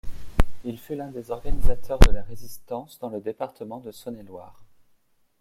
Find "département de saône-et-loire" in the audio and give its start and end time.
3.21-4.65